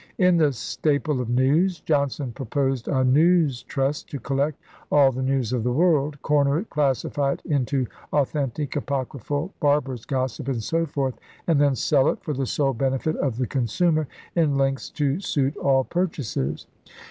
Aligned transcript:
In 0.17 0.37
The 0.37 0.51
Staple 0.51 1.21
of 1.21 1.29
News 1.29 1.79
Jonson 1.79 2.31
proposed 2.33 2.87
a 2.87 3.03
News 3.03 3.61
Trust 3.61 4.09
to 4.09 4.19
collect 4.19 4.59
all 4.91 5.11
the 5.11 5.21
news 5.21 5.53
of 5.53 5.63
the 5.63 5.71
world, 5.71 6.19
corner 6.23 6.57
it, 6.57 6.71
classify 6.71 7.33
it 7.33 7.41
into 7.45 7.85
authentic, 8.11 8.75
apocryphal, 8.75 9.53
barber's 9.59 10.05
gossip, 10.05 10.47
and 10.47 10.63
so 10.63 10.87
forth, 10.87 11.19
and 11.45 11.61
then 11.61 11.75
sell 11.75 12.09
it, 12.09 12.23
for 12.23 12.33
the 12.33 12.47
sole 12.47 12.73
benefit 12.73 13.15
of 13.17 13.37
the 13.37 13.45
consumer, 13.45 14.07
in 14.35 14.57
lengths 14.57 14.89
to 14.89 15.19
suit 15.19 15.55
all 15.57 15.83
purchasers. 15.83 16.65